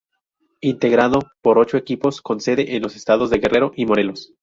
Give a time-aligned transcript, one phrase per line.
[0.61, 4.33] Integrado por ocho equipos con sede en los estados de Guerrero y Morelos.